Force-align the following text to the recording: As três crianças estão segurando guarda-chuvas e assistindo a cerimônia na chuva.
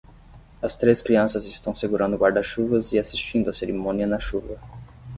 As 0.63 0.75
três 0.75 0.99
crianças 0.99 1.45
estão 1.45 1.75
segurando 1.75 2.17
guarda-chuvas 2.17 2.91
e 2.91 2.97
assistindo 2.97 3.51
a 3.51 3.53
cerimônia 3.53 4.07
na 4.07 4.19
chuva. 4.19 4.59